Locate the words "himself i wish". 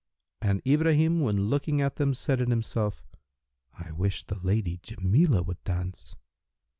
2.49-4.23